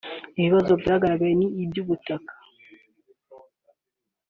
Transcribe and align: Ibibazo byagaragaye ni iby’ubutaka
Ibibazo 0.39 0.71
byagaragaye 0.81 1.33
ni 1.39 1.47
iby’ubutaka 1.63 2.33